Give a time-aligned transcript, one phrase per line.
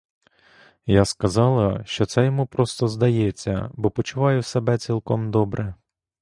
[0.85, 5.75] Я сказала, що це йому просто здається, бо почуваю себе цілком добре.